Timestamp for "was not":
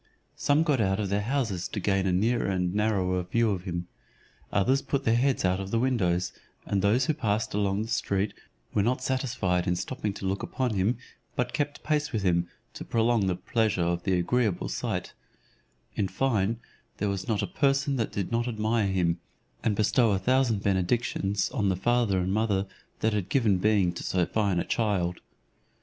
17.07-17.43